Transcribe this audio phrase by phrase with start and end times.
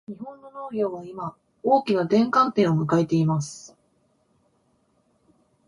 [0.07, 3.77] 日本の農業は今、大きな転換点を迎えています。